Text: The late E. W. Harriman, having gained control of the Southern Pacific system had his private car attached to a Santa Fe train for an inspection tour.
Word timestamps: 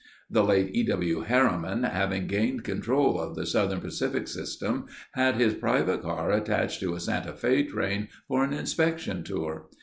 The 0.31 0.43
late 0.43 0.71
E. 0.73 0.81
W. 0.81 1.19
Harriman, 1.27 1.83
having 1.83 2.25
gained 2.25 2.63
control 2.63 3.19
of 3.21 3.35
the 3.35 3.45
Southern 3.45 3.81
Pacific 3.81 4.27
system 4.27 4.87
had 5.11 5.35
his 5.35 5.53
private 5.53 6.01
car 6.01 6.31
attached 6.31 6.79
to 6.79 6.95
a 6.95 6.99
Santa 6.99 7.33
Fe 7.33 7.65
train 7.65 8.07
for 8.27 8.43
an 8.43 8.51
inspection 8.51 9.21
tour. 9.21 9.69